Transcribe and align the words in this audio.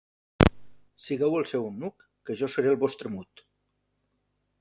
Sigueu 1.07 1.35
el 1.39 1.45
seu 1.51 1.67
eunuc, 1.67 2.07
que 2.29 2.37
jo 2.39 2.49
seré 2.55 2.71
el 2.73 2.79
vostre 2.85 3.13
mut. 3.17 3.45